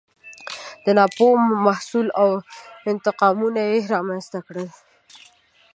[0.83, 1.35] د ناپوهۍ
[1.67, 2.29] محصول و او
[2.91, 4.67] انتقامونه یې رامنځته کړل.